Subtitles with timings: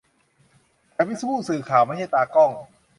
[0.95, 2.51] ฉันเป็นผู้สื่อข่าว ไม่ใช่ตากล้อง